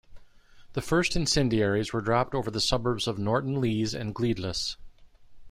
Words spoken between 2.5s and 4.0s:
suburbs of Norton Lees